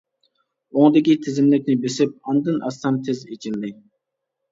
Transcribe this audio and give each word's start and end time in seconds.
ئوڭدىكى 0.77 1.13
تىزىملىكنى 1.25 1.75
بېسىپ 1.83 2.15
ئاندىن 2.31 2.57
ئاچسام 2.71 2.97
تېز 3.09 3.21
ئېچىلدى. 3.29 3.71